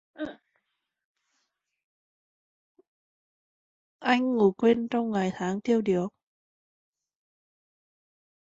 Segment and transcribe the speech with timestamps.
[3.99, 6.09] Anh ngủ quên trong ngày tháng tiêu đìu